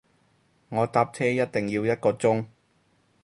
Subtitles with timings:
[0.69, 2.47] 我搭車一定要一個鐘